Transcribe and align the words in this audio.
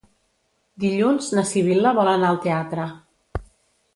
Dilluns 0.83 1.27
na 1.39 1.43
Sibil·la 1.51 1.93
vol 1.99 2.11
anar 2.13 2.31
al 2.31 2.39
teatre. 2.47 2.87